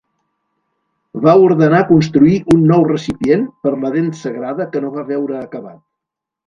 [1.25, 5.83] Va ordenar construir un nou recipient per la Dent Sagrada que no va veure acabat.